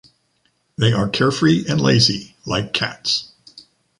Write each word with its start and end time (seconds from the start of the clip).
They 0.79 0.93
are 0.93 1.07
carefree 1.07 1.65
and 1.69 1.79
lazy 1.79 2.33
like 2.43 2.73
cats. 2.73 3.33